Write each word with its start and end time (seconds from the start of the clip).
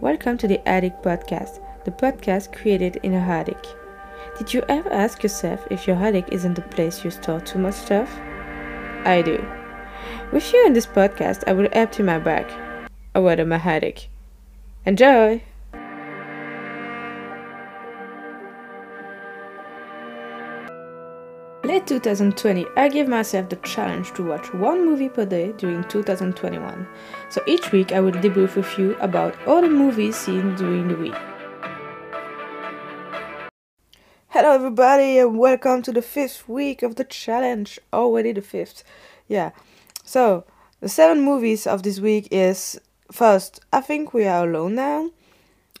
Welcome 0.00 0.38
to 0.38 0.48
the 0.48 0.66
Attic 0.66 1.02
Podcast, 1.02 1.60
the 1.84 1.90
podcast 1.90 2.56
created 2.56 2.96
in 3.02 3.12
a 3.12 3.18
attic. 3.18 3.62
Did 4.38 4.54
you 4.54 4.62
ever 4.66 4.90
ask 4.90 5.22
yourself 5.22 5.66
if 5.70 5.86
your 5.86 5.96
attic 5.96 6.24
isn't 6.32 6.54
the 6.54 6.62
place 6.62 7.04
you 7.04 7.10
store 7.10 7.38
too 7.38 7.58
much 7.58 7.74
stuff? 7.74 8.10
I 9.04 9.20
do. 9.22 9.46
With 10.32 10.50
you 10.54 10.66
in 10.66 10.72
this 10.72 10.86
podcast, 10.86 11.44
I 11.46 11.52
will 11.52 11.68
empty 11.72 12.02
my 12.02 12.18
bag, 12.18 12.50
or 13.14 13.24
rather 13.24 13.44
my 13.44 13.56
attic. 13.58 14.08
Enjoy! 14.86 15.42
Late 21.80 21.86
2020, 21.86 22.66
I 22.76 22.90
gave 22.90 23.08
myself 23.08 23.48
the 23.48 23.56
challenge 23.56 24.12
to 24.12 24.22
watch 24.22 24.52
one 24.52 24.84
movie 24.84 25.08
per 25.08 25.24
day 25.24 25.52
during 25.52 25.82
2021. 25.84 26.86
So 27.30 27.42
each 27.46 27.72
week 27.72 27.92
I 27.92 28.00
will 28.00 28.12
debrief 28.12 28.54
with 28.54 28.78
you 28.78 28.98
about 29.00 29.34
all 29.46 29.62
the 29.62 29.70
movies 29.70 30.14
seen 30.14 30.54
during 30.56 30.88
the 30.88 30.96
week. 30.96 31.14
Hello 34.28 34.50
everybody 34.52 35.16
and 35.20 35.38
welcome 35.38 35.80
to 35.80 35.90
the 35.90 36.02
fifth 36.02 36.46
week 36.46 36.82
of 36.82 36.96
the 36.96 37.04
challenge. 37.04 37.78
Already 37.94 38.32
the 38.32 38.42
fifth. 38.42 38.84
Yeah. 39.26 39.52
So 40.04 40.44
the 40.80 40.88
seven 40.90 41.22
movies 41.22 41.66
of 41.66 41.82
this 41.82 41.98
week 41.98 42.28
is 42.30 42.78
first, 43.10 43.60
I 43.72 43.80
think 43.80 44.12
we 44.12 44.26
are 44.26 44.46
alone 44.46 44.74
now. 44.74 45.12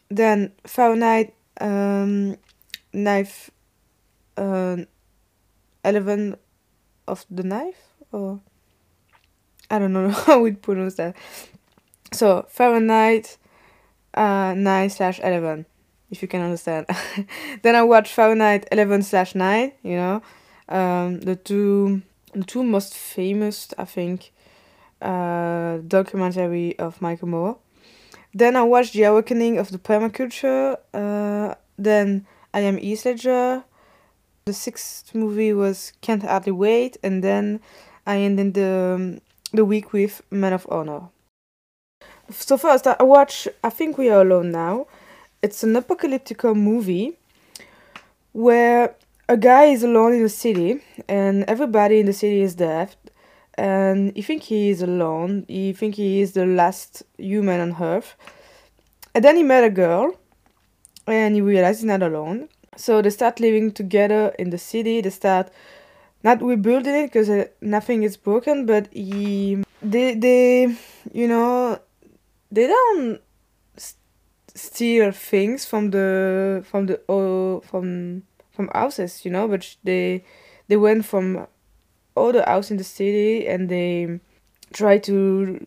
Then 0.08 0.52
Fahrenheit 0.64 1.34
um 1.60 2.36
knife 2.94 3.50
uh 4.38 4.78
11 5.84 6.36
of 7.06 7.24
the 7.30 7.42
knife 7.42 7.94
or 8.12 8.40
I 9.70 9.78
don't 9.78 9.92
know 9.92 10.10
how 10.26 10.40
we 10.40 10.52
pronounce 10.52 10.94
that. 10.96 11.16
So 12.12 12.46
Fahrenheit 12.48 13.38
uh, 14.14 14.54
9 14.56 14.90
slash 14.90 15.20
11, 15.20 15.66
if 16.10 16.22
you 16.22 16.28
can 16.28 16.42
understand. 16.42 16.86
then 17.62 17.76
I 17.76 17.82
watched 17.82 18.12
Fahrenheit 18.12 18.66
11 18.72 19.02
slash 19.02 19.34
9, 19.34 19.72
you 19.82 19.96
know, 19.96 20.22
um, 20.68 21.20
the 21.20 21.36
two 21.36 22.02
the 22.32 22.44
two 22.44 22.62
most 22.62 22.94
famous, 22.94 23.68
I 23.76 23.84
think, 23.84 24.32
uh, 25.02 25.78
documentary 25.78 26.78
of 26.78 27.00
Michael 27.02 27.28
Moore. 27.28 27.58
Then 28.32 28.54
I 28.54 28.62
watched 28.62 28.92
The 28.92 29.04
Awakening 29.04 29.58
of 29.58 29.72
the 29.72 29.78
Permaculture. 29.78 30.76
Uh, 30.94 31.56
then 31.76 32.26
I 32.54 32.60
Am 32.60 32.76
Heath 32.76 33.04
Ledger. 33.04 33.64
The 34.46 34.54
sixth 34.54 35.14
movie 35.14 35.52
was 35.52 35.92
Can't 36.00 36.22
Hardly 36.22 36.52
Wait, 36.52 36.96
and 37.02 37.22
then 37.22 37.60
I 38.06 38.18
ended 38.18 38.54
the 38.54 38.94
um, 38.96 39.20
the 39.52 39.64
week 39.64 39.92
with 39.92 40.22
Man 40.30 40.52
of 40.52 40.66
Honor. 40.70 41.08
So 42.30 42.56
first, 42.56 42.86
I 42.86 43.02
watch 43.02 43.48
I 43.62 43.70
Think 43.70 43.98
We 43.98 44.08
Are 44.08 44.22
Alone 44.22 44.50
Now. 44.50 44.86
It's 45.42 45.62
an 45.62 45.76
apocalyptic 45.76 46.42
movie 46.44 47.18
where 48.32 48.94
a 49.28 49.36
guy 49.36 49.64
is 49.64 49.82
alone 49.82 50.14
in 50.14 50.24
a 50.24 50.28
city, 50.28 50.80
and 51.06 51.44
everybody 51.44 52.00
in 52.00 52.06
the 52.06 52.12
city 52.12 52.40
is 52.40 52.54
dead. 52.54 52.96
And 53.54 54.16
you 54.16 54.22
think 54.22 54.44
he 54.44 54.70
is 54.70 54.80
alone. 54.80 55.44
You 55.48 55.74
think 55.74 55.96
he 55.96 56.22
is 56.22 56.32
the 56.32 56.46
last 56.46 57.02
human 57.18 57.60
on 57.60 57.82
Earth. 57.82 58.16
And 59.14 59.22
then 59.22 59.36
he 59.36 59.42
met 59.42 59.64
a 59.64 59.70
girl, 59.70 60.16
and 61.06 61.34
he 61.34 61.40
realized 61.40 61.80
he's 61.80 61.84
not 61.84 62.02
alone 62.02 62.48
so 62.80 63.02
they 63.02 63.10
start 63.10 63.40
living 63.40 63.72
together 63.72 64.34
in 64.38 64.50
the 64.50 64.58
city. 64.58 65.00
They 65.02 65.10
start 65.10 65.50
not 66.22 66.42
rebuilding 66.42 66.94
it 66.94 67.06
because 67.06 67.28
uh, 67.28 67.44
nothing 67.60 68.02
is 68.02 68.16
broken, 68.16 68.64
but 68.66 68.88
he, 68.92 69.62
they, 69.82 70.14
they, 70.14 70.76
you 71.12 71.28
know, 71.28 71.78
they 72.50 72.66
don't 72.66 73.20
st- 73.76 73.96
steal 74.54 75.12
things 75.12 75.66
from 75.66 75.90
the 75.90 76.64
from 76.68 76.86
the 76.86 77.00
oh, 77.08 77.60
from 77.60 78.22
from 78.50 78.70
houses, 78.72 79.24
you 79.24 79.30
know, 79.30 79.46
but 79.46 79.76
they 79.84 80.24
they 80.68 80.76
went 80.76 81.04
from 81.04 81.46
other 82.16 82.42
house 82.46 82.70
in 82.70 82.78
the 82.78 82.84
city 82.84 83.46
and 83.46 83.68
they 83.68 84.20
try 84.72 84.98
to 84.98 85.64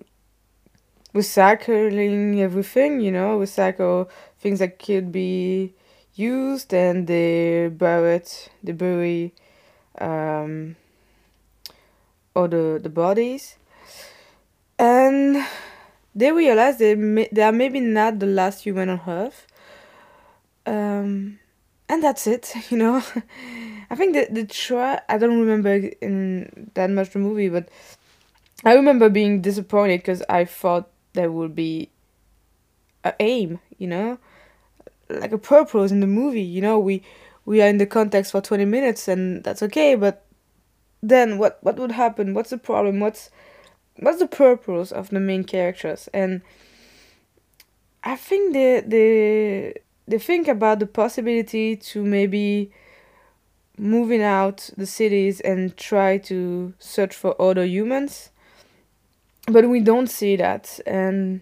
recycling 1.14 2.40
everything, 2.40 3.00
you 3.00 3.12
know, 3.12 3.38
recycle 3.40 4.10
things 4.40 4.60
that 4.60 4.80
could 4.80 5.12
be 5.12 5.74
used 6.16 6.74
and 6.74 7.08
they 7.08 7.68
buried 7.70 8.30
they 8.64 8.72
bury 8.72 9.34
um, 10.00 10.76
all 12.36 12.48
the, 12.48 12.80
the 12.82 12.90
bodies. 12.90 13.58
And 14.80 15.46
they 16.16 16.32
realize 16.32 16.78
they, 16.78 16.96
may, 16.96 17.30
they 17.32 17.44
are 17.44 17.52
maybe 17.52 17.80
not 17.80 18.20
the 18.20 18.26
last 18.26 18.64
human 18.64 18.90
on 18.90 19.02
earth. 19.08 19.48
Um, 20.66 21.40
and 21.90 22.04
that's 22.04 22.28
it 22.28 22.54
you 22.70 22.78
know? 22.78 23.04
I 23.90 23.96
think 23.96 24.14
the, 24.14 24.28
the 24.32 24.46
try 24.46 25.00
i 25.08 25.18
don't 25.18 25.40
remember 25.40 25.76
in 26.02 26.72
that 26.74 26.90
much 26.90 27.12
the 27.12 27.20
movie 27.20 27.50
but 27.50 27.70
i 28.66 28.74
remember 28.74 29.10
being 29.10 29.42
disappointed 29.42 30.00
because 30.00 30.24
i 30.30 30.46
thought 30.46 30.90
there 31.14 31.32
would 31.32 31.54
be 31.54 31.90
a 33.04 33.14
aim 33.20 33.60
you 33.78 33.88
know 33.88 34.18
like 35.10 35.32
a 35.32 35.38
purpose 35.38 35.92
in 35.92 36.00
the 36.00 36.08
movie 36.08 36.42
you 36.42 36.62
know 36.62 36.80
we 36.80 37.02
we 37.46 37.62
are 37.62 37.68
in 37.68 37.78
the 37.78 37.86
context 37.86 38.32
for 38.32 38.42
20 38.42 38.66
minutes 38.66 39.08
and 39.08 39.44
that's 39.44 39.62
okay 39.62 39.96
but 39.96 40.26
then 41.04 41.38
what 41.38 41.60
what 41.62 41.78
would 41.78 41.92
happen? 41.92 42.34
What's 42.34 42.50
the 42.50 42.58
problem? 42.58 43.02
What's 43.02 43.30
what's 43.98 44.20
the 44.20 44.28
purpose 44.28 44.92
of 44.92 45.10
the 45.10 45.20
main 45.20 45.44
characters? 45.44 46.10
And 46.14 46.42
i 48.06 48.16
think 48.16 48.54
they 48.54 48.82
they 48.82 49.74
they 50.08 50.18
think 50.18 50.48
about 50.48 50.80
the 50.80 50.86
possibility 50.86 51.76
to 51.76 52.04
maybe 52.04 52.72
moving 53.78 54.22
out 54.22 54.70
the 54.76 54.86
cities 54.86 55.40
and 55.42 55.78
try 55.78 56.18
to 56.18 56.74
search 56.80 57.16
for 57.16 57.42
other 57.42 57.64
humans 57.64 58.30
but 59.48 59.68
we 59.68 59.80
don't 59.82 60.08
see 60.08 60.36
that. 60.38 60.80
And 60.86 61.42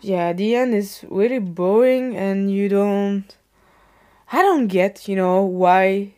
yeah, 0.00 0.32
the 0.32 0.56
end 0.56 0.74
is 0.74 1.04
really 1.08 1.38
boring 1.38 2.16
and 2.16 2.50
you 2.50 2.68
don't 2.68 3.24
I 4.32 4.40
don't 4.40 4.66
get, 4.66 5.08
you 5.08 5.14
know, 5.14 5.42
why 5.42 6.14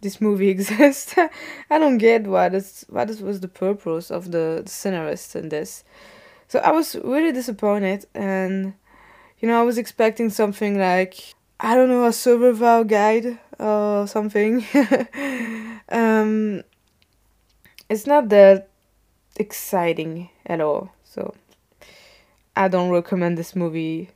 this 0.00 0.20
movie 0.20 0.48
exists. 0.56 1.14
I 1.70 1.78
don't 1.78 1.98
get 1.98 2.26
what 2.26 2.54
is 2.54 2.86
what 2.88 3.08
was 3.20 3.40
the 3.40 3.48
purpose 3.48 4.10
of 4.10 4.30
the, 4.30 4.62
the 4.64 4.70
scenarist 4.70 5.36
in 5.36 5.50
this. 5.50 5.84
So 6.48 6.60
I 6.60 6.70
was 6.70 6.96
really 6.96 7.32
disappointed 7.32 8.06
and 8.14 8.74
you 9.38 9.48
know, 9.48 9.60
I 9.60 9.64
was 9.64 9.78
expecting 9.78 10.30
something 10.30 10.78
like 10.78 11.34
I 11.60 11.74
don't 11.74 11.88
know, 11.88 12.06
a 12.06 12.12
survival 12.12 12.84
guide 12.84 13.38
or 13.58 14.06
something. 14.06 14.64
um 15.90 16.62
it's 17.88 18.06
not 18.06 18.28
that 18.30 18.68
exciting 19.36 20.30
at 20.46 20.60
all. 20.60 20.92
So 21.04 21.34
I 22.58 22.66
don't 22.66 22.90
recommend 22.90 23.38
this 23.38 23.54
movie 23.54 24.10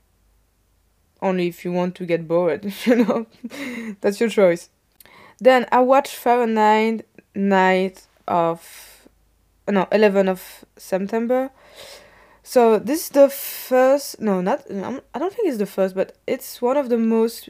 only 1.22 1.46
if 1.46 1.64
you 1.64 1.70
want 1.70 1.94
to 1.94 2.04
get 2.04 2.26
bored, 2.26 2.74
you 2.84 2.96
know. 2.96 3.26
That's 4.00 4.18
your 4.18 4.28
choice. 4.28 4.68
Then 5.38 5.64
I 5.70 5.78
watched 5.80 6.16
Fahrenheit 6.16 7.06
Night 7.36 8.08
of 8.26 9.08
no, 9.68 9.86
11 9.92 10.28
of 10.28 10.64
September. 10.76 11.50
So 12.42 12.80
this 12.80 13.04
is 13.04 13.08
the 13.10 13.30
first 13.30 14.20
no, 14.20 14.40
not 14.40 14.68
I 14.68 15.18
don't 15.20 15.32
think 15.32 15.48
it's 15.48 15.58
the 15.58 15.66
first, 15.66 15.94
but 15.94 16.16
it's 16.26 16.60
one 16.60 16.76
of 16.76 16.88
the 16.88 16.98
most 16.98 17.48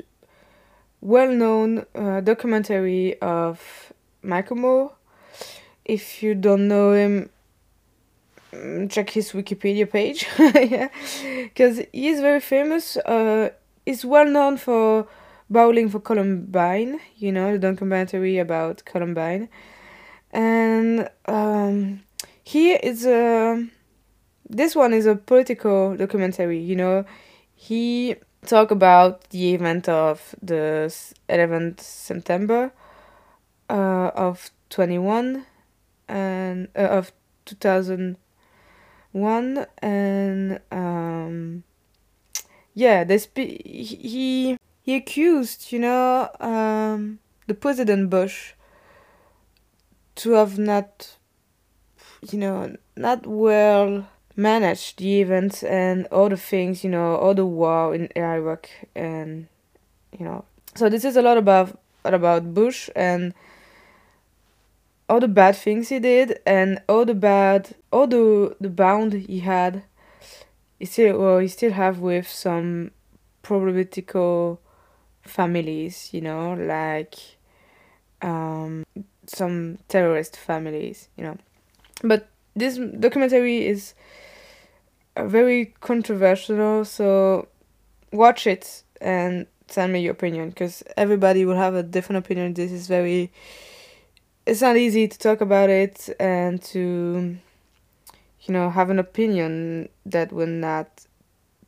well-known 1.00 1.86
uh, 1.94 2.20
documentary 2.20 3.18
of 3.22 3.94
Michael 4.22 4.56
Moore. 4.56 4.92
If 5.86 6.22
you 6.22 6.34
don't 6.34 6.68
know 6.68 6.92
him, 6.92 7.30
check 8.88 9.10
his 9.10 9.32
Wikipedia 9.32 9.90
page, 9.90 10.26
yeah, 10.38 10.88
because 11.42 11.78
he 11.92 12.08
is 12.08 12.20
very 12.20 12.40
famous. 12.40 12.96
Uh, 12.98 13.50
he's 13.86 14.04
well 14.04 14.26
known 14.26 14.56
for 14.56 15.06
bowling 15.48 15.88
for 15.88 16.00
Columbine, 16.00 17.00
you 17.16 17.32
know, 17.32 17.52
the 17.52 17.58
documentary 17.58 18.38
about 18.38 18.84
Columbine, 18.84 19.48
and 20.32 21.08
um, 21.26 22.02
here 22.44 22.78
is 22.82 23.06
a. 23.06 23.66
This 24.48 24.76
one 24.76 24.92
is 24.92 25.06
a 25.06 25.16
political 25.16 25.96
documentary, 25.96 26.58
you 26.58 26.76
know. 26.76 27.06
He 27.54 28.16
talk 28.46 28.70
about 28.70 29.30
the 29.30 29.54
event 29.54 29.88
of 29.88 30.34
the 30.42 30.92
11th 31.28 31.80
September 31.80 32.72
uh, 33.70 34.10
of 34.14 34.50
21 34.70 35.46
and 36.08 36.68
uh, 36.76 36.80
of 36.80 37.12
2000 37.46 38.16
one 39.12 39.66
and 39.78 40.60
um 40.70 41.62
yeah 42.74 43.04
they 43.04 43.18
spe- 43.18 43.62
he 43.64 44.56
he 44.82 44.94
accused 44.96 45.70
you 45.72 45.78
know 45.78 46.28
um 46.40 47.18
the 47.46 47.54
president 47.54 48.10
bush 48.10 48.54
to 50.14 50.32
have 50.32 50.58
not 50.58 51.16
you 52.30 52.38
know 52.38 52.74
not 52.96 53.26
well 53.26 54.06
managed 54.36 54.98
the 54.98 55.20
events 55.20 55.62
and 55.62 56.06
all 56.06 56.28
the 56.28 56.36
things, 56.36 56.84
you 56.84 56.90
know, 56.90 57.16
all 57.16 57.34
the 57.34 57.46
war 57.46 57.94
in 57.94 58.08
Iraq 58.16 58.68
and 58.94 59.48
you 60.18 60.24
know. 60.24 60.44
So 60.74 60.88
this 60.88 61.04
is 61.04 61.16
a 61.16 61.22
lot 61.22 61.36
about 61.36 61.78
about 62.04 62.54
Bush 62.54 62.88
and 62.96 63.34
all 65.12 65.20
the 65.20 65.28
bad 65.28 65.54
things 65.54 65.90
he 65.90 65.98
did 65.98 66.40
and 66.46 66.80
all 66.88 67.04
the 67.04 67.14
bad 67.14 67.76
all 67.92 68.06
the 68.06 68.56
the 68.62 68.70
bound 68.70 69.12
he 69.12 69.40
had 69.40 69.82
he 70.78 70.86
still 70.86 71.18
well 71.18 71.38
he 71.38 71.48
still 71.48 71.72
have 71.72 71.98
with 71.98 72.26
some 72.26 72.90
problematical 73.42 74.58
families, 75.22 76.08
you 76.12 76.20
know, 76.22 76.54
like 76.54 77.14
um 78.22 78.84
some 79.26 79.78
terrorist 79.88 80.36
families, 80.36 81.08
you 81.18 81.24
know. 81.24 81.36
But 82.02 82.30
this 82.56 82.78
documentary 82.98 83.66
is 83.66 83.92
very 85.16 85.74
controversial, 85.80 86.86
so 86.86 87.48
watch 88.12 88.46
it 88.46 88.82
and 89.00 89.46
tell 89.68 89.88
me 89.88 90.00
your 90.00 90.12
opinion 90.12 90.48
because 90.48 90.82
everybody 90.96 91.44
will 91.44 91.56
have 91.56 91.74
a 91.74 91.82
different 91.82 92.24
opinion. 92.24 92.54
This 92.54 92.72
is 92.72 92.86
very, 92.86 93.30
it's 94.46 94.60
not 94.60 94.76
easy 94.76 95.08
to 95.08 95.18
talk 95.18 95.40
about 95.40 95.70
it 95.70 96.08
and 96.18 96.62
to, 96.62 97.36
you 98.42 98.54
know, 98.54 98.70
have 98.70 98.90
an 98.90 98.98
opinion 98.98 99.88
that 100.06 100.32
will 100.32 100.46
not 100.46 101.06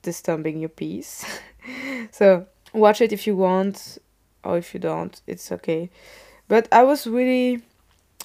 disturbing 0.03 0.59
your 0.59 0.69
peace. 0.69 1.25
so 2.11 2.47
watch 2.73 3.01
it 3.01 3.13
if 3.13 3.27
you 3.27 3.37
want, 3.37 3.99
or 4.43 4.59
if 4.59 4.75
you 4.75 4.81
don't, 4.81 5.21
it's 5.27 5.51
okay. 5.53 5.91
But 6.49 6.69
I 6.73 6.83
was 6.83 7.07
really 7.07 7.63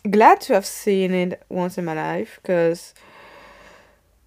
glad 0.09 0.41
to 0.41 0.53
have 0.53 0.65
seen 0.65 1.13
it 1.13 1.43
once 1.49 1.77
in 1.77 1.85
my 1.85 1.93
life 1.93 2.39
because 2.41 2.93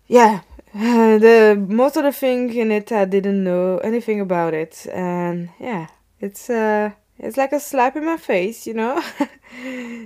yeah 0.07 0.41
the 0.75 1.65
most 1.69 1.97
of 1.97 2.05
the 2.05 2.13
thing 2.13 2.53
in 2.55 2.71
it 2.71 2.93
i 2.93 3.07
didn't 3.07 3.43
know 3.43 3.79
anything 3.79 4.21
about 4.21 4.53
it 4.53 4.87
and 4.93 5.49
yeah 5.59 5.87
it's 6.21 6.51
uh 6.51 6.91
it's 7.23 7.37
like 7.37 7.53
a 7.53 7.61
slap 7.61 7.97
in 7.97 8.05
my 8.05 8.17
face 8.17 8.67
you 8.67 8.75
know 8.75 9.03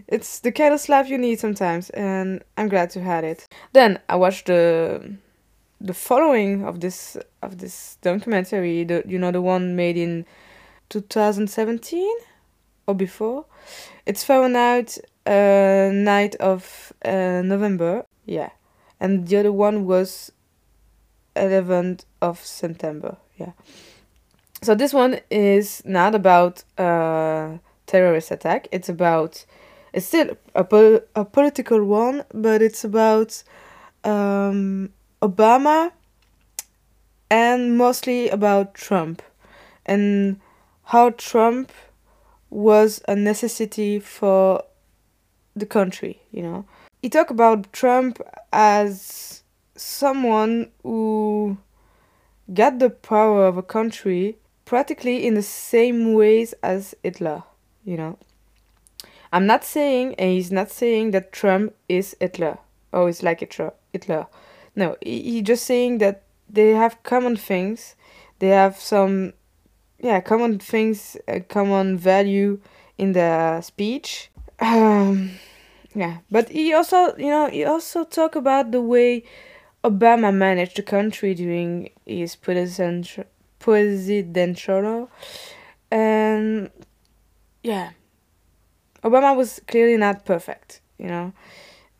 it's 0.08 0.40
the 0.40 0.52
kind 0.52 0.72
of 0.74 0.80
slap 0.80 1.08
you 1.08 1.18
need 1.18 1.40
sometimes 1.40 1.90
and 1.90 2.42
i'm 2.56 2.68
glad 2.68 2.90
to 2.90 3.00
have 3.00 3.24
it 3.24 3.46
then 3.72 3.98
i 4.08 4.14
watched 4.14 4.46
the 4.46 5.16
the 5.80 5.94
following 5.94 6.64
of 6.64 6.80
this 6.80 7.16
of 7.42 7.58
this 7.58 7.98
documentary 8.02 8.84
the 8.84 9.02
you 9.06 9.18
know 9.18 9.30
the 9.32 9.42
one 9.42 9.74
made 9.74 9.96
in 9.96 10.24
2017 10.90 12.16
or 12.86 12.94
before 12.94 13.44
it's 14.06 14.22
Fahrenheit 14.22 14.98
uh, 15.26 15.90
night 15.92 16.36
of 16.36 16.92
uh, 17.04 17.42
November. 17.44 18.06
Yeah, 18.24 18.50
and 19.00 19.26
the 19.26 19.36
other 19.38 19.52
one 19.52 19.84
was 19.84 20.32
11th 21.34 22.04
of 22.22 22.38
September. 22.38 23.18
Yeah. 23.36 23.52
So 24.62 24.74
this 24.74 24.92
one 24.92 25.20
is 25.30 25.82
not 25.84 26.14
about 26.14 26.64
a 26.78 27.60
terrorist 27.86 28.30
attack. 28.30 28.68
It's 28.72 28.88
about 28.88 29.44
it's 29.92 30.06
still 30.06 30.36
a, 30.54 30.64
po- 30.64 31.02
a 31.14 31.24
political 31.24 31.84
one, 31.84 32.24
but 32.34 32.60
it's 32.60 32.84
about 32.84 33.42
um, 34.04 34.90
Obama 35.22 35.92
and 37.30 37.78
mostly 37.78 38.28
about 38.28 38.74
Trump 38.74 39.22
and 39.84 40.40
how 40.84 41.10
Trump 41.10 41.72
was 42.50 43.00
a 43.08 43.16
necessity 43.16 43.98
for 43.98 44.62
the 45.54 45.66
country, 45.66 46.20
you 46.30 46.42
know. 46.42 46.64
He 47.02 47.08
talked 47.08 47.30
about 47.30 47.72
Trump 47.72 48.20
as 48.52 49.42
someone 49.74 50.70
who 50.82 51.58
got 52.52 52.78
the 52.78 52.90
power 52.90 53.46
of 53.46 53.56
a 53.56 53.62
country 53.62 54.38
practically 54.66 55.26
in 55.26 55.32
the 55.34 55.42
same 55.42 56.12
ways 56.12 56.52
as 56.62 56.94
Hitler, 57.02 57.44
you 57.84 57.96
know. 57.96 58.18
I'm 59.32 59.46
not 59.46 59.64
saying, 59.64 60.14
and 60.16 60.30
he's 60.32 60.52
not 60.52 60.70
saying 60.70 61.12
that 61.12 61.32
Trump 61.32 61.74
is 61.88 62.14
Hitler. 62.20 62.58
Oh, 62.92 63.06
it's 63.06 63.22
like 63.22 63.40
Hitler. 63.40 64.26
No, 64.74 64.96
he's 65.00 65.42
just 65.42 65.64
saying 65.64 65.98
that 65.98 66.24
they 66.50 66.70
have 66.70 67.02
common 67.02 67.36
things. 67.36 67.96
They 68.38 68.48
have 68.48 68.78
some, 68.78 69.32
yeah, 69.98 70.20
common 70.20 70.58
things, 70.58 71.16
common 71.48 71.96
value 71.96 72.60
in 72.98 73.12
the 73.12 73.60
speech. 73.62 74.30
Um, 74.60 75.32
yeah, 75.94 76.18
but 76.30 76.48
he 76.48 76.72
also, 76.72 77.16
you 77.16 77.30
know, 77.30 77.48
he 77.48 77.64
also 77.64 78.04
talk 78.04 78.36
about 78.36 78.72
the 78.72 78.82
way 78.82 79.24
Obama 79.84 80.34
managed 80.34 80.76
the 80.76 80.82
country 80.82 81.34
during 81.34 81.90
his 82.04 82.36
presidential 82.36 83.24
presidential, 83.66 85.10
and 85.90 86.70
yeah, 87.64 87.90
Obama 89.02 89.36
was 89.36 89.60
clearly 89.66 89.96
not 89.96 90.24
perfect, 90.24 90.80
you 90.98 91.08
know, 91.08 91.32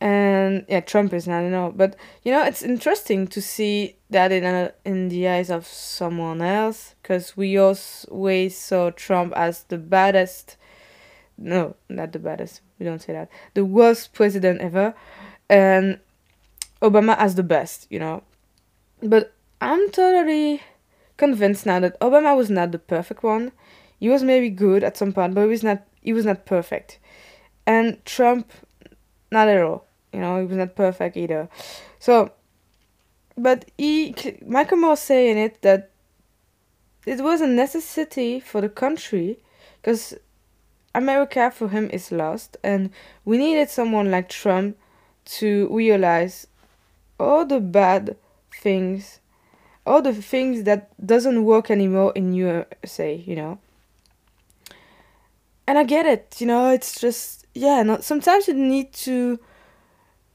and 0.00 0.64
yeah, 0.68 0.78
Trump 0.78 1.12
is 1.12 1.26
not, 1.26 1.40
you 1.40 1.50
know, 1.50 1.72
but 1.74 1.96
you 2.22 2.30
know, 2.30 2.44
it's 2.44 2.62
interesting 2.62 3.26
to 3.26 3.42
see 3.42 3.96
that 4.10 4.30
in 4.30 4.44
a, 4.44 4.72
in 4.84 5.08
the 5.08 5.26
eyes 5.26 5.50
of 5.50 5.66
someone 5.66 6.40
else, 6.40 6.94
because 7.02 7.36
we 7.36 7.58
always 7.58 8.56
saw 8.56 8.90
Trump 8.90 9.32
as 9.34 9.64
the 9.64 9.78
baddest 9.78 10.56
no, 11.38 11.76
not 11.88 12.12
the 12.12 12.18
baddest. 12.18 12.62
We 12.78 12.86
don't 12.86 13.02
say 13.02 13.12
that. 13.12 13.28
The 13.54 13.64
worst 13.64 14.14
president 14.14 14.60
ever, 14.60 14.94
and 15.50 15.98
Obama 16.80 17.16
as 17.18 17.34
the 17.34 17.42
best. 17.42 17.86
You 17.90 17.98
know, 17.98 18.22
but 19.02 19.34
I'm 19.60 19.90
totally 19.90 20.62
convinced 21.16 21.66
now 21.66 21.80
that 21.80 21.98
Obama 22.00 22.36
was 22.36 22.50
not 22.50 22.72
the 22.72 22.78
perfect 22.78 23.22
one. 23.22 23.52
He 23.98 24.08
was 24.08 24.22
maybe 24.22 24.50
good 24.50 24.84
at 24.84 24.96
some 24.96 25.12
point, 25.12 25.34
but 25.34 25.42
he 25.42 25.48
was 25.48 25.62
not. 25.62 25.82
He 26.02 26.12
was 26.12 26.24
not 26.24 26.46
perfect, 26.46 26.98
and 27.66 28.04
Trump, 28.04 28.52
not 29.32 29.48
at 29.48 29.62
all. 29.62 29.86
You 30.12 30.20
know, 30.20 30.38
he 30.38 30.46
was 30.46 30.56
not 30.56 30.76
perfect 30.76 31.16
either. 31.16 31.48
So, 31.98 32.30
but 33.36 33.64
he, 33.76 34.14
Michael 34.46 34.78
Moore 34.78 34.96
saying 34.96 35.36
it 35.36 35.62
that 35.62 35.90
it 37.06 37.20
was 37.20 37.40
a 37.40 37.46
necessity 37.46 38.38
for 38.38 38.60
the 38.60 38.68
country, 38.68 39.40
because 39.80 40.14
America 40.94 41.50
for 41.50 41.68
him 41.68 41.90
is 41.92 42.12
lost, 42.12 42.56
and 42.62 42.90
we 43.24 43.38
needed 43.38 43.68
someone 43.68 44.10
like 44.10 44.28
Trump 44.28 44.76
to 45.24 45.68
realize 45.70 46.46
all 47.18 47.44
the 47.44 47.60
bad 47.60 48.16
things, 48.60 49.20
all 49.86 50.02
the 50.02 50.12
things 50.12 50.64
that 50.64 50.90
doesn't 51.04 51.44
work 51.44 51.70
anymore 51.70 52.12
in 52.14 52.32
USA, 52.34 53.14
you 53.14 53.36
know. 53.36 53.58
And 55.66 55.78
I 55.78 55.84
get 55.84 56.06
it, 56.06 56.36
you 56.38 56.46
know. 56.46 56.70
It's 56.70 57.00
just 57.00 57.46
yeah. 57.54 57.98
Sometimes 58.00 58.48
you 58.48 58.54
need 58.54 58.92
to 58.92 59.38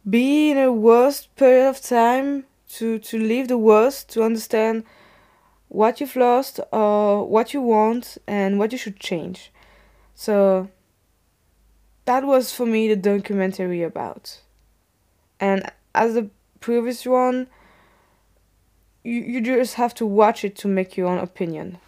be 0.09 0.51
in 0.51 0.57
a 0.57 0.71
worst 0.71 1.35
period 1.35 1.69
of 1.69 1.81
time 1.81 2.45
to 2.73 2.99
to 2.99 3.17
leave 3.17 3.47
the 3.47 3.57
worst 3.57 4.09
to 4.09 4.23
understand 4.23 4.83
what 5.67 6.01
you've 6.01 6.15
lost 6.15 6.59
or 6.71 7.25
what 7.27 7.53
you 7.53 7.61
want 7.61 8.17
and 8.27 8.59
what 8.59 8.71
you 8.71 8.77
should 8.77 8.99
change 8.99 9.51
so 10.21 10.69
that 12.05 12.23
was 12.23 12.53
for 12.53 12.65
me 12.65 12.87
the 12.87 12.95
documentary 12.95 13.81
about. 13.81 14.41
And 15.39 15.71
as 15.95 16.13
the 16.13 16.29
previous 16.59 17.05
one, 17.07 17.47
you, 19.03 19.21
you 19.21 19.41
just 19.41 19.75
have 19.75 19.93
to 19.95 20.05
watch 20.05 20.43
it 20.43 20.55
to 20.57 20.67
make 20.67 20.97
your 20.97 21.07
own 21.07 21.17
opinion. 21.17 21.79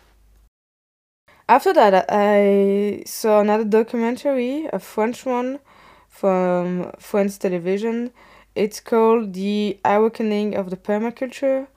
After 1.47 1.73
that, 1.73 2.05
I 2.09 3.03
saw 3.05 3.41
another 3.41 3.65
documentary, 3.65 4.67
a 4.71 4.79
French 4.79 5.25
one 5.25 5.59
from 6.07 6.91
French 6.99 7.37
television. 7.37 8.11
It's 8.55 8.79
called 8.79 9.33
The 9.33 9.79
Awakening 9.83 10.55
of 10.55 10.69
the 10.69 10.77
Permaculture. 10.77 11.67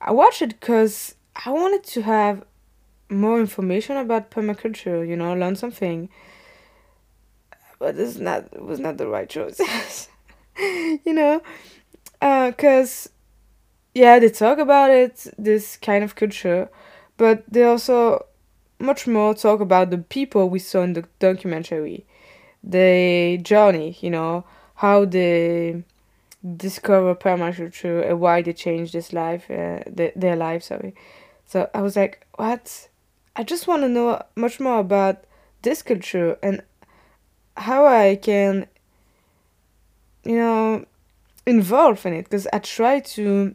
I 0.00 0.12
watched 0.12 0.42
it 0.42 0.60
because 0.60 1.16
I 1.44 1.50
wanted 1.50 1.82
to 1.84 2.02
have 2.02 2.44
more 3.10 3.40
information 3.40 3.96
about 3.96 4.30
permaculture, 4.30 5.06
you 5.06 5.16
know, 5.16 5.34
learn 5.34 5.56
something. 5.56 6.08
But 7.78 7.96
it's 7.96 8.16
not 8.18 8.44
it 8.52 8.62
was 8.62 8.80
not 8.80 8.96
the 8.96 9.06
right 9.06 9.28
choice. 9.28 10.08
you 10.58 11.12
know, 11.12 11.42
because 12.20 13.06
uh, 13.06 13.17
yeah, 13.98 14.18
they 14.18 14.28
talk 14.28 14.58
about 14.58 14.90
it, 14.90 15.26
this 15.36 15.76
kind 15.76 16.04
of 16.04 16.14
culture, 16.14 16.68
but 17.16 17.42
they 17.50 17.64
also 17.64 18.26
much 18.78 19.06
more 19.08 19.34
talk 19.34 19.60
about 19.60 19.90
the 19.90 19.98
people 19.98 20.48
we 20.48 20.60
saw 20.60 20.82
in 20.82 20.92
the 20.92 21.04
documentary, 21.18 22.06
the 22.62 23.38
journey, 23.42 23.96
you 24.00 24.10
know, 24.10 24.44
how 24.76 25.04
they 25.04 25.82
discover 26.56 27.14
permaculture 27.16 28.08
and 28.08 28.20
why 28.20 28.40
they 28.40 28.52
changed 28.52 28.92
this 28.92 29.12
life, 29.12 29.50
uh, 29.50 29.80
the, 29.86 30.12
their 30.14 30.36
life. 30.36 30.62
Sorry. 30.62 30.94
So 31.46 31.68
I 31.74 31.82
was 31.82 31.96
like, 31.96 32.24
what? 32.36 32.88
I 33.34 33.42
just 33.42 33.66
want 33.66 33.82
to 33.82 33.88
know 33.88 34.22
much 34.36 34.60
more 34.60 34.78
about 34.78 35.24
this 35.62 35.82
culture 35.82 36.38
and 36.40 36.62
how 37.56 37.84
I 37.86 38.14
can, 38.16 38.68
you 40.24 40.36
know, 40.36 40.86
involve 41.46 42.06
in 42.06 42.12
it 42.12 42.24
because 42.24 42.46
I 42.52 42.58
try 42.60 43.00
to 43.00 43.54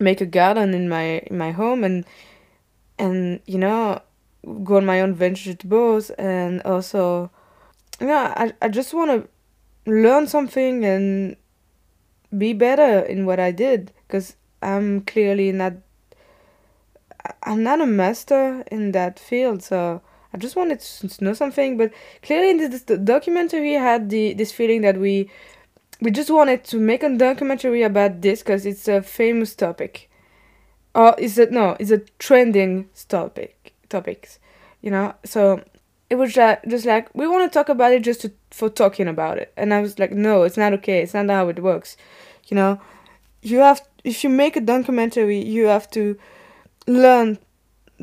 make 0.00 0.20
a 0.20 0.26
garden 0.26 0.74
in 0.74 0.88
my 0.88 1.18
in 1.26 1.38
my 1.38 1.50
home 1.52 1.84
and 1.84 2.04
and 2.98 3.40
you 3.46 3.58
know 3.58 4.00
grow 4.62 4.80
my 4.80 5.00
own 5.00 5.14
vegetables 5.14 6.10
and 6.10 6.60
also 6.62 7.30
you 8.00 8.06
know 8.06 8.32
I, 8.36 8.52
I 8.60 8.68
just 8.68 8.92
want 8.92 9.10
to 9.10 9.90
learn 9.90 10.26
something 10.26 10.84
and 10.84 11.36
be 12.36 12.52
better 12.52 13.00
in 13.00 13.26
what 13.26 13.38
I 13.38 13.52
did 13.52 13.92
because 14.06 14.36
I'm 14.62 15.02
clearly 15.02 15.52
not 15.52 15.74
I'm 17.42 17.62
not 17.62 17.80
a 17.80 17.86
master 17.86 18.64
in 18.70 18.92
that 18.92 19.18
field. 19.18 19.62
So 19.62 20.02
I 20.32 20.38
just 20.38 20.56
wanted 20.56 20.80
to 20.80 21.24
know 21.24 21.32
something. 21.34 21.76
But 21.76 21.92
clearly 22.22 22.50
in 22.50 22.70
this 22.70 22.82
documentary 22.82 23.72
had 23.72 24.10
the 24.10 24.34
this 24.34 24.52
feeling 24.52 24.82
that 24.82 24.98
we 24.98 25.30
we 26.04 26.10
just 26.10 26.30
wanted 26.30 26.62
to 26.64 26.78
make 26.78 27.02
a 27.02 27.16
documentary 27.16 27.82
about 27.82 28.20
this 28.20 28.40
because 28.42 28.66
it's 28.66 28.86
a 28.88 29.00
famous 29.00 29.54
topic. 29.54 30.10
Or 30.94 31.14
is 31.18 31.38
it 31.38 31.50
no 31.50 31.76
it's 31.80 31.90
a 31.90 31.98
trending 32.18 32.88
topic 33.08 33.72
topics 33.88 34.38
you 34.82 34.90
know? 34.90 35.14
So 35.24 35.64
it 36.10 36.16
was 36.16 36.34
just, 36.34 36.84
like 36.84 37.12
we 37.14 37.26
want 37.26 37.50
to 37.50 37.58
talk 37.58 37.70
about 37.70 37.92
it 37.92 38.02
just 38.02 38.20
to, 38.20 38.32
for 38.50 38.68
talking 38.68 39.08
about 39.08 39.38
it. 39.38 39.52
And 39.56 39.72
i 39.72 39.80
was 39.80 39.98
like 39.98 40.12
no 40.12 40.42
it's 40.42 40.58
not 40.58 40.74
okay 40.74 41.00
it's 41.02 41.14
not 41.14 41.28
how 41.30 41.48
it 41.48 41.62
works 41.62 41.96
you 42.48 42.54
know? 42.54 42.80
You 43.40 43.58
have 43.60 43.80
if 44.04 44.22
you 44.22 44.30
make 44.30 44.56
a 44.56 44.60
documentary 44.60 45.42
you 45.42 45.66
have 45.66 45.90
to 45.92 46.18
learn 46.86 47.38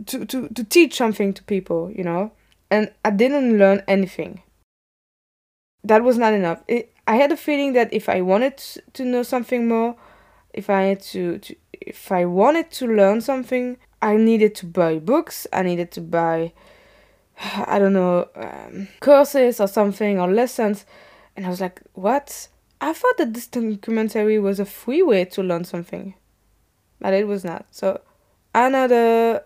to, 0.08 0.26
to, 0.26 0.50
to 0.50 0.64
teach 0.64 0.98
something 0.98 1.34
to 1.36 1.44
people 1.44 1.92
you 1.92 2.04
know? 2.04 2.32
And 2.72 2.92
i 3.06 3.12
didn't 3.12 3.60
learn 3.60 3.84
anything. 3.88 4.42
That 5.84 6.04
was 6.04 6.18
not 6.18 6.34
enough. 6.34 6.64
It, 6.68 6.91
i 7.08 7.16
had 7.16 7.32
a 7.32 7.38
feeling 7.38 7.74
that 7.74 7.92
if 7.94 8.10
i 8.10 8.22
wanted 8.22 8.58
to 8.94 9.04
know 9.04 9.24
something 9.24 9.68
more 9.68 9.96
if 10.54 10.70
i 10.70 10.84
had 10.84 11.02
to, 11.02 11.38
to 11.40 11.56
if 11.72 12.12
i 12.12 12.26
wanted 12.26 12.72
to 12.72 12.88
learn 12.88 13.22
something 13.22 13.78
i 14.02 14.16
needed 14.16 14.56
to 14.56 14.66
buy 14.66 15.00
books 15.00 15.48
i 15.54 15.62
needed 15.62 15.92
to 15.92 16.02
buy 16.02 16.52
I 17.66 17.80
don't 17.80 17.94
know, 17.94 18.28
um, 18.36 18.88
courses 19.00 19.60
or 19.60 19.68
something 19.68 20.20
or 20.20 20.32
lessons. 20.32 20.86
And 21.36 21.46
I 21.46 21.50
was 21.50 21.62
like, 21.62 21.82
what? 21.94 22.48
I 22.80 22.94
thought 22.94 23.18
that 23.18 23.34
this 23.34 23.48
documentary 23.48 24.40
was 24.40 24.60
a 24.60 24.66
free 24.66 25.02
way 25.02 25.26
to 25.26 25.44
learn 25.44 25.64
something. 25.64 26.16
But 27.00 27.14
it 27.14 27.28
was 27.28 27.44
not. 27.44 27.66
So, 27.72 28.02
another, 28.54 29.44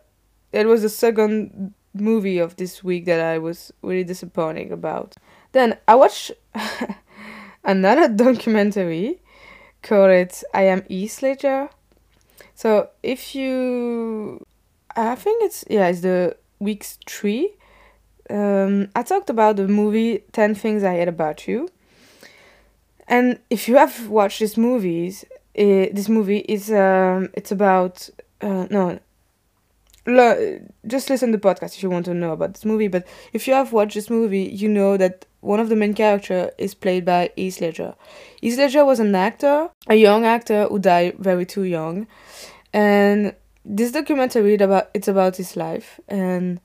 it 0.51 0.67
was 0.67 0.81
the 0.81 0.89
second 0.89 1.73
movie 1.93 2.39
of 2.39 2.55
this 2.57 2.83
week 2.83 3.05
that 3.05 3.21
I 3.21 3.37
was 3.37 3.71
really 3.81 4.03
disappointed 4.03 4.71
about. 4.71 5.15
Then 5.53 5.77
I 5.87 5.95
watched 5.95 6.31
another 7.65 8.07
documentary 8.25 9.19
called 9.81 10.31
I 10.53 10.63
Am 10.63 10.83
Heath 10.87 11.21
Ledger. 11.21 11.69
So, 12.53 12.89
if 13.03 13.35
you, 13.35 14.45
I 14.95 15.15
think 15.15 15.43
it's, 15.43 15.65
yeah, 15.69 15.87
it's 15.87 16.01
the 16.01 16.37
weeks 16.59 16.97
three 17.05 17.51
um, 18.29 18.89
I 18.95 19.03
talked 19.03 19.29
about 19.29 19.55
the 19.57 19.67
movie 19.67 20.23
10 20.31 20.55
Things 20.55 20.83
I 20.83 20.95
Hate 20.95 21.07
About 21.07 21.47
You. 21.47 21.69
And 23.07 23.39
if 23.49 23.67
you 23.67 23.75
have 23.77 24.07
watched 24.09 24.39
this 24.39 24.57
movies, 24.57 25.25
uh, 25.57 25.93
this 25.93 26.09
movie 26.09 26.39
is 26.39 26.71
um, 26.71 27.29
it's 27.33 27.51
about 27.51 28.09
uh, 28.41 28.65
no, 28.71 28.99
lo- 30.07 30.59
just 30.87 31.09
listen 31.09 31.31
to 31.31 31.37
the 31.37 31.47
podcast 31.47 31.75
if 31.75 31.83
you 31.83 31.89
want 31.89 32.05
to 32.05 32.15
know 32.15 32.31
about 32.31 32.55
this 32.55 32.65
movie. 32.65 32.87
But 32.87 33.07
if 33.31 33.47
you 33.47 33.53
have 33.53 33.73
watched 33.73 33.93
this 33.93 34.09
movie, 34.09 34.43
you 34.43 34.67
know 34.67 34.97
that 34.97 35.25
one 35.45 35.59
of 35.59 35.69
the 35.69 35.75
main 35.75 35.93
character 35.93 36.51
is 36.57 36.73
played 36.73 37.05
by 37.05 37.31
Heath 37.35 37.61
Ledger. 37.61 37.95
Heath 38.41 38.57
Ledger 38.57 38.83
was 38.83 38.99
an 38.99 39.13
actor, 39.15 39.69
a 39.87 39.95
young 39.95 40.25
actor 40.25 40.67
who 40.67 40.79
died 40.79 41.15
very 41.19 41.45
too 41.45 41.63
young, 41.63 42.07
and 42.73 43.33
this 43.63 43.91
documentary 43.91 44.55
about 44.55 44.89
it's 44.93 45.07
about 45.07 45.37
his 45.37 45.55
life 45.55 45.99
and 46.07 46.59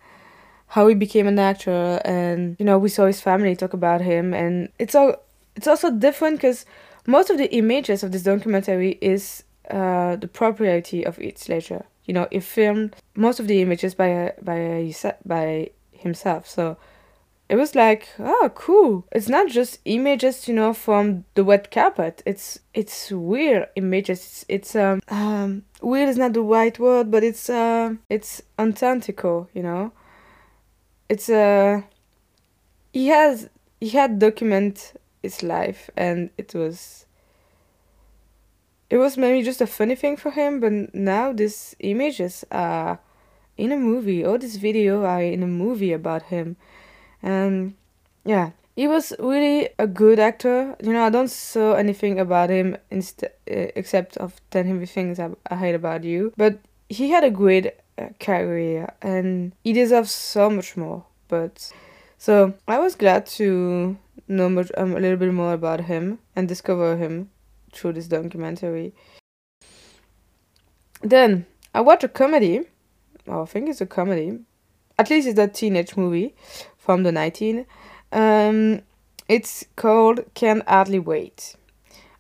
how 0.69 0.87
he 0.87 0.95
became 0.95 1.27
an 1.27 1.39
actor 1.39 2.01
and 2.05 2.57
you 2.59 2.65
know 2.65 2.79
we 2.79 2.89
saw 2.89 3.07
his 3.07 3.21
family 3.21 3.57
talk 3.57 3.73
about 3.73 4.01
him 4.01 4.35
and 4.35 4.69
it's 4.79 4.95
all 4.95 5.17
it's 5.57 5.67
also 5.67 5.91
different 5.91 6.37
because 6.37 6.67
most 7.07 7.31
of 7.31 7.39
the 7.39 7.53
images 7.55 8.03
of 8.03 8.13
this 8.13 8.23
documentary 8.23 8.99
is 9.01 9.43
uh, 9.71 10.17
the 10.17 10.29
propriety 10.29 11.05
of 11.05 11.17
Heath 11.17 11.49
Ledger. 11.49 11.85
You 12.05 12.15
know, 12.15 12.29
he 12.31 12.41
filmed 12.41 12.97
most 13.15 13.41
of 13.41 13.47
the 13.47 13.63
images 13.63 13.95
by 13.95 14.33
by 14.43 14.93
by 15.25 15.71
himself. 15.93 16.49
So 16.49 16.77
it 17.51 17.57
was 17.57 17.75
like, 17.75 18.09
oh, 18.19 18.51
cool. 18.55 19.05
It's 19.13 19.29
not 19.29 19.49
just 19.49 19.81
images, 19.85 20.49
you 20.49 20.55
know, 20.55 20.73
from 20.73 21.25
the 21.35 21.45
wet 21.45 21.71
carpet. 21.71 22.23
It's 22.25 22.61
it's 22.73 23.11
weird 23.11 23.69
images. 23.77 24.21
It's, 24.21 24.45
it's 24.49 24.77
um 24.77 25.01
um 25.09 25.65
weird 25.83 26.09
is 26.09 26.17
not 26.17 26.33
the 26.33 26.43
right 26.43 26.79
word, 26.79 27.11
but 27.11 27.23
it's 27.23 27.51
uh 27.51 27.97
it's 28.09 28.41
authentical, 28.59 29.49
you 29.53 29.63
know 29.63 29.93
it's 31.11 31.29
a 31.29 31.85
he 32.93 33.09
has 33.09 33.51
he 33.81 33.91
had 33.91 34.21
document 34.21 34.93
his 35.23 35.43
life 35.43 35.91
and 35.97 36.31
it 36.39 36.55
was 36.55 37.05
it 38.89 38.97
was 38.97 39.19
maybe 39.19 39.43
just 39.43 39.61
a 39.61 39.67
funny 39.67 39.97
thing 39.97 40.17
for 40.17 40.31
him 40.31 40.61
but 40.61 40.73
now 40.95 41.33
these 41.33 41.75
images 41.81 42.45
are 42.53 43.01
in 43.57 43.73
a 43.73 43.77
movie 43.77 44.25
or 44.25 44.39
this 44.39 44.55
video 44.55 45.05
are 45.05 45.21
in 45.21 45.43
a 45.43 45.49
movie 45.49 45.93
about 45.93 46.23
him 46.35 46.57
and 47.23 47.75
yeah. 48.25 48.51
He 48.77 48.89
was 48.89 49.13
really 49.19 49.69
a 49.79 49.87
good 49.87 50.19
actor. 50.19 50.77
You 50.83 50.93
know 50.93 51.05
i 51.05 51.11
don't 51.11 51.29
saw 51.29 51.75
anything 51.75 52.19
about 52.19 52.51
him 52.51 52.77
inst- 52.91 53.25
uh, 53.25 53.29
except 53.47 54.17
of 54.17 54.41
10 54.51 54.87
things 54.87 55.19
I, 55.19 55.57
hate 55.57 55.75
about 55.75 56.05
you. 56.05 56.33
But 56.37 56.59
he 56.89 57.11
had 57.11 57.25
a 57.25 57.31
great 57.31 57.75
career 58.19 58.95
and 59.03 59.53
he 59.63 59.73
deserves 59.73 60.11
so 60.11 60.49
much 60.49 60.77
more. 60.77 61.05
But 61.29 61.73
so 62.17 62.55
i 62.69 62.79
was 62.79 62.95
glad 62.95 63.27
to 63.39 63.97
know 64.29 64.49
much, 64.49 64.71
um, 64.77 64.97
a 64.97 65.01
little 65.01 65.19
bit 65.19 65.33
more 65.33 65.53
about 65.53 65.83
him 65.83 66.19
and 66.37 66.49
discover 66.49 66.97
him 66.97 67.31
through 67.73 67.95
this 67.95 68.07
documentary. 68.07 68.95
Then 71.03 71.47
i 71.75 71.81
watched 71.81 72.05
a 72.05 72.09
comedy. 72.09 72.63
Oh, 73.29 73.43
i 73.43 73.47
think 73.47 73.69
it's 73.69 73.81
a 73.81 73.87
comedy 73.87 74.39
at 75.01 75.11
least 75.11 75.27
it's 75.29 75.39
a 75.39 75.49
teenage 75.49 75.97
movie 75.97 76.35
from 76.77 77.03
the 77.03 77.13
19 77.13 77.67
um, 78.13 78.83
it's 79.29 79.65
called 79.77 80.21
can 80.35 80.63
hardly 80.67 80.99
wait 80.99 81.57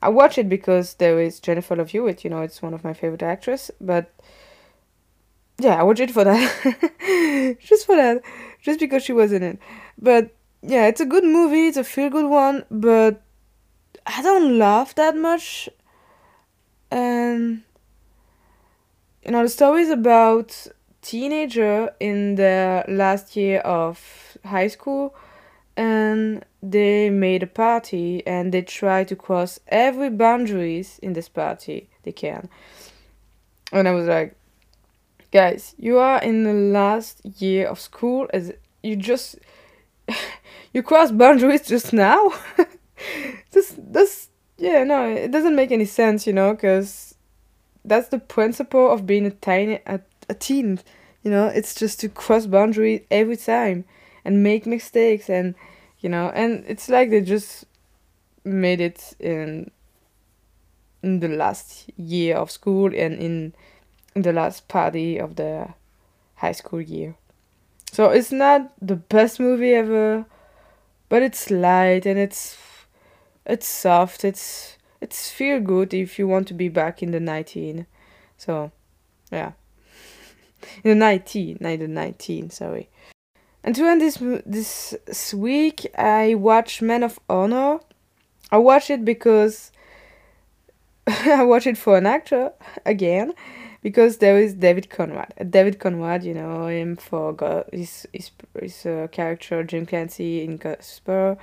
i 0.03 0.09
watch 0.09 0.39
it 0.39 0.49
because 0.49 0.95
there 0.95 1.21
is 1.21 1.41
jennifer 1.41 1.77
love 1.77 1.91
hewitt 1.91 2.25
you 2.25 2.31
know 2.31 2.43
it's 2.43 2.63
one 2.63 2.75
of 2.75 2.85
my 2.85 2.93
favorite 2.93 3.23
actresses 3.23 3.71
but 3.81 4.13
yeah, 5.61 5.79
I 5.79 5.83
watch 5.83 6.01
it 6.01 6.11
for 6.11 6.25
that. 6.25 7.57
just 7.61 7.87
for 7.87 7.97
that. 7.97 8.23
Just 8.63 8.81
because 8.81 9.03
she 9.05 9.13
was 9.13 9.33
in 9.33 9.43
it. 9.43 9.59
But 9.99 10.31
yeah, 10.63 10.87
it's 10.87 11.01
a 11.01 11.07
good 11.07 11.25
movie, 11.25 11.69
it's 11.69 11.77
a 11.77 11.85
feel 11.85 12.11
good 12.11 12.29
one, 12.29 12.65
but 12.71 13.23
I 14.07 14.23
don't 14.23 14.59
laugh 14.59 14.95
that 14.95 15.17
much. 15.17 15.69
And 16.91 17.63
you 19.25 19.33
know, 19.33 19.43
the 19.43 19.49
story 19.49 19.83
is 19.83 19.91
about 19.91 20.67
teenager 21.02 21.90
in 22.00 22.35
the 22.35 22.85
last 22.88 23.37
year 23.37 23.61
of 23.61 24.37
high 24.45 24.69
school 24.69 25.14
and 25.76 26.45
they 26.62 27.09
made 27.11 27.42
a 27.42 27.47
party 27.47 28.26
and 28.26 28.52
they 28.52 28.62
try 28.62 29.04
to 29.04 29.16
cross 29.16 29.61
every 29.69 30.11
boundaries 30.11 30.99
in 31.02 31.14
this 31.14 31.28
party 31.28 31.88
they 32.02 32.12
can. 32.12 32.49
And 33.73 33.87
I 33.88 33.92
was 33.92 34.07
like, 34.07 34.37
guys 35.30 35.75
you 35.78 35.99
are 35.99 36.21
in 36.23 36.42
the 36.42 36.52
last 36.52 37.21
year 37.40 37.66
of 37.66 37.78
school 37.78 38.28
as 38.35 38.52
you 38.83 38.97
just 38.97 39.38
you 40.73 40.83
cross 40.83 41.12
boundaries 41.12 41.66
just 41.66 41.92
now 41.92 42.33
this 43.52 43.75
this 43.78 44.28
yeah 44.59 44.83
no 44.83 45.09
it 45.09 45.30
doesn't 45.30 45.54
make 45.54 45.71
any 45.71 45.85
sense 45.85 46.26
you 46.26 46.33
know 46.33 46.52
because 46.52 47.14
that's 47.85 48.09
the 48.09 48.19
principle 48.19 48.90
of 48.90 49.07
being 49.07 49.25
a 49.25 49.30
tiny 49.30 49.78
a, 49.87 50.00
a 50.31 50.35
teen 50.35 50.81
you 51.23 51.31
know 51.31 51.47
it's 51.47 51.75
just 51.75 52.01
to 52.01 52.09
cross 52.09 52.47
boundaries 52.47 53.03
every 53.11 53.37
time 53.37 53.85
and 54.25 54.43
make 54.43 54.67
mistakes 54.67 55.29
and 55.29 55.55
you 56.01 56.09
know 56.09 56.31
and 56.35 56.65
it's 56.67 56.89
like 56.89 57.11
they 57.11 57.21
just 57.21 57.65
made 58.45 58.81
it 58.81 59.15
in 59.19 59.71
in 61.03 61.21
the 61.21 61.29
last 61.29 61.91
year 61.97 62.37
of 62.37 62.51
school 62.51 62.87
and 62.95 63.19
in 63.19 63.55
the 64.15 64.33
last 64.33 64.69
party 64.69 65.19
of 65.19 65.37
the 65.37 65.69
high 66.37 66.53
school 66.53 66.81
year. 66.81 67.15
So 67.93 68.11
it's 68.11 68.33
not 68.33 68.73
the 68.81 68.97
best 68.97 69.41
movie 69.41 69.75
ever, 69.75 70.27
but 71.09 71.23
it's 71.23 71.51
light 71.51 72.07
and 72.07 72.19
it's 72.19 72.57
it's 73.47 73.67
soft. 73.67 74.25
It's 74.25 74.77
it's 75.01 75.31
feel 75.31 75.61
good 75.61 75.95
if 75.95 76.19
you 76.19 76.29
want 76.29 76.49
to 76.49 76.55
be 76.55 76.69
back 76.69 77.03
in 77.03 77.11
the 77.11 77.21
19. 77.21 77.87
So, 78.37 78.71
yeah. 79.33 79.53
In 80.85 80.90
the 80.90 80.95
19, 80.95 81.59
not 81.61 81.79
the 81.79 81.88
19, 81.88 82.50
sorry. 82.50 82.88
And 83.62 83.75
to 83.75 83.85
end 83.85 84.00
this 84.00 84.19
this 84.47 85.35
week, 85.35 85.87
I 85.97 86.35
watched 86.35 86.81
Men 86.81 87.02
of 87.02 87.21
Honor. 87.29 87.81
I 88.50 88.57
watched 88.57 88.90
it 88.90 89.05
because 89.05 89.71
I 91.07 91.45
watch 91.45 91.67
it 91.67 91.76
for 91.76 91.99
an 91.99 92.07
actor 92.07 92.52
again 92.87 93.35
because 93.83 94.19
there 94.19 94.38
is 94.38 94.55
David 94.55 94.90
Conrad. 94.90 95.33
David 95.50 95.79
Conrad, 95.79 96.25
you 96.25 96.35
know 96.35 96.67
him 96.67 96.97
for 96.97 97.37
his 97.73 98.07
his, 98.12 98.31
his 98.59 98.87
uh, 98.87 99.09
character 99.11 99.62
Jim 99.64 99.87
Clancy 99.87 100.43
in 100.43 100.59
Casper, 100.59 101.37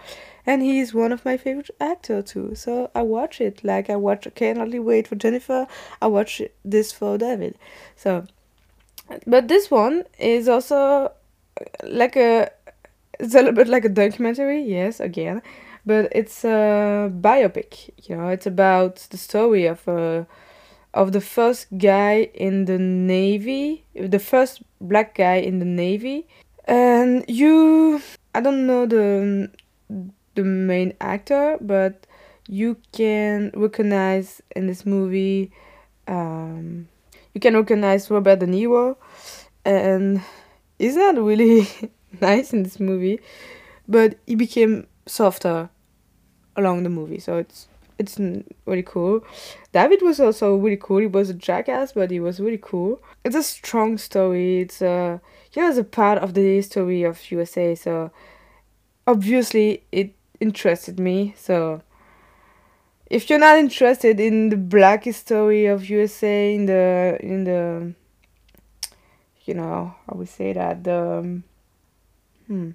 and 0.46 0.62
he's 0.62 0.94
one 0.94 1.12
of 1.12 1.26
my 1.26 1.38
favorite 1.38 1.72
actor 1.80 2.22
too. 2.22 2.56
So 2.56 2.92
I 2.94 3.02
watch 3.02 3.42
it 3.42 3.64
like 3.64 3.90
I 3.90 3.96
watch. 3.96 4.28
Can't 4.36 4.58
hardly 4.58 4.80
wait 4.80 5.08
for 5.08 5.16
Jennifer. 5.16 5.68
I 6.02 6.08
watch 6.08 6.42
this 6.64 6.92
for 6.92 7.18
David. 7.18 7.58
So, 7.96 8.26
but 9.26 9.48
this 9.48 9.70
one 9.72 10.04
is 10.20 10.48
also 10.48 11.12
like 11.84 12.16
a 12.16 12.52
it's 13.20 13.34
a 13.34 13.40
little 13.40 13.54
bit 13.54 13.68
like 13.68 13.86
a 13.86 13.90
documentary. 13.90 14.62
Yes, 14.62 15.00
again, 15.00 15.42
but 15.86 16.12
it's 16.12 16.44
a 16.44 17.12
biopic. 17.14 17.90
You 18.04 18.16
know, 18.16 18.28
it's 18.30 18.46
about 18.46 19.08
the 19.10 19.18
story 19.18 19.66
of 19.66 19.88
a 19.88 20.28
of 20.94 21.12
the 21.12 21.22
first 21.22 21.68
guy 21.78 22.30
in 22.34 22.66
the 22.66 22.78
navy, 22.78 23.86
the 23.96 24.20
first 24.20 24.62
black 24.82 25.16
guy 25.16 25.36
in 25.36 25.60
the 25.60 25.66
navy, 25.66 26.28
and 26.66 27.26
you. 27.28 28.02
I 28.36 28.42
don't 28.42 28.68
know 28.68 28.86
the 28.86 29.50
the 30.36 30.44
main 30.44 30.94
actor, 31.02 31.58
but 31.60 32.06
you 32.48 32.78
can 32.92 33.52
recognize 33.56 34.42
in 34.56 34.68
this 34.68 34.86
movie. 34.86 35.52
Um, 36.08 36.88
you 37.38 37.40
can 37.40 37.56
recognize 37.56 38.10
Robert 38.10 38.40
De 38.40 38.48
Niro, 38.48 38.96
and 39.64 40.24
he's 40.80 40.96
not 40.96 41.16
really 41.24 41.68
nice 42.20 42.52
in 42.52 42.64
this 42.64 42.80
movie, 42.80 43.20
but 43.88 44.18
he 44.26 44.34
became 44.34 44.88
softer 45.06 45.70
along 46.56 46.82
the 46.82 46.90
movie, 46.90 47.20
so 47.20 47.38
it's 47.38 47.68
it's 48.00 48.18
really 48.66 48.82
cool. 48.82 49.24
David 49.72 50.02
was 50.02 50.20
also 50.20 50.56
really 50.56 50.78
cool. 50.78 50.98
He 50.98 51.06
was 51.06 51.30
a 51.30 51.36
jackass, 51.36 51.92
but 51.92 52.10
he 52.10 52.20
was 52.20 52.40
really 52.40 52.60
cool. 52.60 53.00
It's 53.24 53.36
a 53.36 53.44
strong 53.44 54.00
story. 54.00 54.62
It's 54.62 54.82
uh, 54.82 55.20
a 55.56 55.60
you 55.60 55.78
a 55.78 55.84
part 55.84 56.18
of 56.18 56.34
the 56.34 56.42
history 56.42 57.04
of 57.04 57.32
USA. 57.32 57.76
So 57.76 58.10
obviously, 59.06 59.84
it 59.92 60.16
interested 60.40 61.00
me. 61.00 61.36
So 61.38 61.84
if 63.10 63.30
you're 63.30 63.40
not 63.40 63.58
interested 63.58 64.20
in 64.20 64.50
the 64.50 64.58
black 64.58 65.06
history 65.06 65.66
of 65.66 65.90
USA, 65.90 66.54
in 66.54 66.66
the 66.66 67.18
in 67.22 67.44
the 67.46 67.94
you 69.46 69.54
know 69.54 69.96
how 70.08 70.18
we 70.18 70.26
say 70.26 70.54
that 70.54 70.84
the 70.84 71.20
um, 71.20 71.44
hmm 72.48 72.72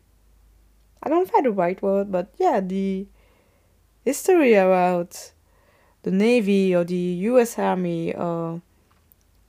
I 1.03 1.09
don't 1.09 1.29
find 1.31 1.45
the 1.45 1.51
right 1.51 1.81
word, 1.83 2.11
but 2.11 2.33
yeah 2.39 2.61
the 2.61 3.07
history 4.05 4.55
about 4.55 5.33
the 6.03 6.11
Navy 6.11 6.75
or 6.75 6.85
the 6.85 6.95
U.S. 7.31 7.59
Army 7.59 8.15
or 8.15 8.63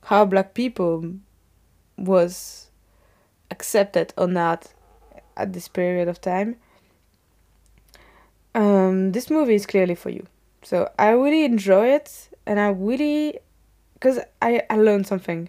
how 0.04 0.24
black 0.24 0.54
people 0.54 1.14
was 1.96 2.70
accepted 3.50 4.12
or 4.18 4.26
not 4.28 4.72
at 5.36 5.52
this 5.52 5.68
period 5.68 6.08
of 6.08 6.20
time. 6.20 6.56
Um, 8.54 9.12
this 9.12 9.30
movie 9.30 9.54
is 9.54 9.66
clearly 9.66 9.94
for 9.94 10.10
you. 10.10 10.26
So 10.64 10.90
I 10.98 11.10
really 11.10 11.44
enjoy 11.44 11.88
it, 11.88 12.30
and 12.46 12.58
I 12.58 12.68
really, 12.68 13.38
because 13.94 14.18
I 14.42 14.62
I 14.70 14.76
learned 14.76 15.06
something. 15.06 15.48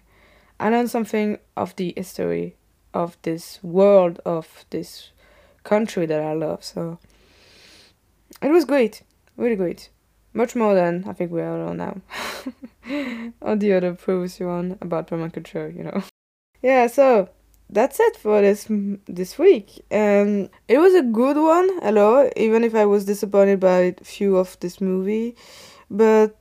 I 0.60 0.70
learned 0.70 0.90
something 0.90 1.38
of 1.56 1.74
the 1.76 1.92
history 1.96 2.56
of 2.94 3.16
this 3.22 3.60
world 3.62 4.20
of 4.24 4.64
this 4.70 5.10
country 5.64 6.06
that 6.06 6.20
I 6.20 6.32
love. 6.34 6.64
So 6.64 6.98
it 8.42 8.50
was 8.50 8.64
great, 8.64 9.02
really 9.36 9.56
great. 9.56 9.90
Much 10.32 10.54
more 10.54 10.74
than 10.74 11.04
I 11.08 11.12
think 11.14 11.30
we 11.30 11.40
are 11.40 11.56
alone 11.60 11.78
now. 11.78 12.00
All 13.42 13.56
the 13.56 13.72
other 13.72 13.94
previous 13.94 14.38
one 14.38 14.78
about 14.80 15.08
permaculture, 15.08 15.74
you 15.74 15.84
know. 15.84 16.02
Yeah, 16.62 16.86
so 16.88 17.28
that's 17.70 17.98
it 18.00 18.16
for 18.16 18.40
this 18.40 18.66
this 19.06 19.38
week. 19.38 19.84
And 19.90 20.50
it 20.68 20.78
was 20.78 20.94
a 20.94 21.02
good 21.02 21.36
one, 21.36 21.68
hello, 21.80 22.30
even 22.36 22.64
if 22.64 22.74
I 22.74 22.86
was 22.86 23.04
disappointed 23.04 23.60
by 23.60 23.94
a 24.00 24.04
few 24.04 24.36
of 24.36 24.58
this 24.60 24.80
movie. 24.80 25.36
But 25.90 26.36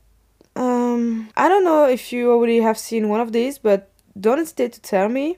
um 0.56 1.30
I 1.36 1.49
don't 1.49 1.63
know 1.63 1.86
if 1.88 2.13
you 2.13 2.32
already 2.32 2.60
have 2.62 2.78
seen 2.78 3.10
one 3.10 3.21
of 3.21 3.32
these, 3.32 3.58
but 3.58 3.89
don't 4.19 4.38
hesitate 4.38 4.73
to 4.73 4.82
tell 4.82 5.10
me. 5.10 5.38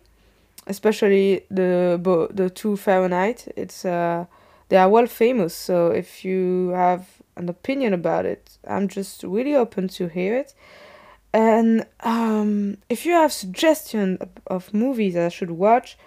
Especially 0.68 1.46
the 1.50 2.00
the 2.34 2.50
two 2.50 2.76
Fahrenheit. 2.76 3.48
It's 3.56 3.86
uh 3.86 4.26
they 4.70 4.78
are 4.78 4.90
well 4.90 5.08
famous. 5.08 5.56
So 5.56 5.88
if 5.88 6.26
you 6.26 6.70
have 6.76 7.06
an 7.38 7.48
opinion 7.48 7.94
about 7.94 8.26
it, 8.26 8.58
I'm 8.68 8.88
just 8.88 9.24
really 9.24 9.56
open 9.56 9.88
to 9.90 10.08
hear 10.08 10.36
it. 10.36 10.54
And 11.34 11.86
um, 12.02 12.78
if 12.90 13.06
you 13.06 13.14
have 13.14 13.32
suggestions 13.32 14.20
of 14.48 14.74
movies 14.74 15.14
that 15.14 15.26
I 15.26 15.30
should 15.30 15.52
watch, 15.52 15.98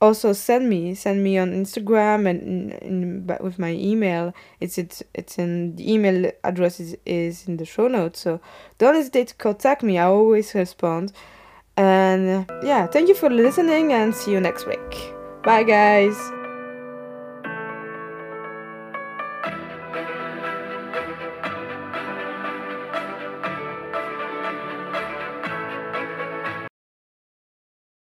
also 0.00 0.32
send 0.32 0.68
me 0.68 0.94
send 0.94 1.24
me 1.24 1.38
on 1.38 1.52
Instagram 1.52 2.28
and 2.28 2.42
in, 2.42 2.70
in, 2.80 3.26
with 3.40 3.58
my 3.58 3.72
email. 3.72 4.32
It's 4.60 4.78
it's 4.78 5.02
it's 5.14 5.38
in 5.38 5.76
the 5.76 5.92
email 5.92 6.30
address 6.44 6.80
is, 6.80 6.96
is 7.04 7.48
in 7.48 7.56
the 7.56 7.64
show 7.64 7.88
notes. 7.88 8.20
So 8.20 8.40
don't 8.78 8.94
hesitate 8.94 9.28
to 9.28 9.34
contact 9.34 9.82
me. 9.82 9.98
I 9.98 10.04
always 10.04 10.54
respond. 10.54 11.12
And 11.76 12.50
yeah, 12.62 12.86
thank 12.86 13.08
you 13.08 13.14
for 13.14 13.30
listening 13.30 13.92
and 13.92 14.14
see 14.14 14.32
you 14.32 14.40
next 14.40 14.66
week. 14.66 15.12
Bye 15.42 15.64
guys. 15.64 16.37